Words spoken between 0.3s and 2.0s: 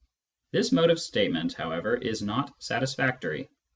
This mode of statement, however,